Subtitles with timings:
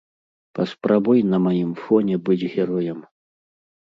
[0.59, 2.99] Паспрабуй на маім фоне быць героем!